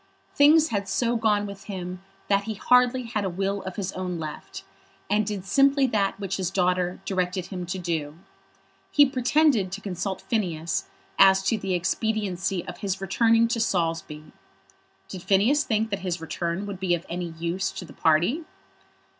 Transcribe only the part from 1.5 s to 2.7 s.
him that he had